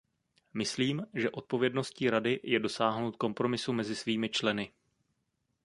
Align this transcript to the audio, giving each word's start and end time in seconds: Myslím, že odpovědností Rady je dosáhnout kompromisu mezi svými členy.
Myslím, 0.53 1.05
že 1.13 1.29
odpovědností 1.31 2.09
Rady 2.09 2.39
je 2.43 2.59
dosáhnout 2.59 3.15
kompromisu 3.15 3.73
mezi 3.73 3.95
svými 3.95 4.29
členy. 4.29 4.71